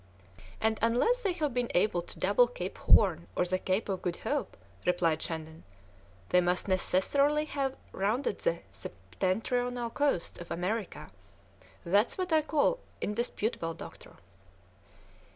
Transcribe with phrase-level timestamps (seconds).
[0.59, 4.15] "And unless they have been able to double Cape Horn or the Cape of Good
[4.25, 5.63] Hope," replied Shandon,
[6.29, 11.11] "they must necessarily have rounded the septentrional coasts of America
[11.85, 14.15] that's what I call indisputable, doctor."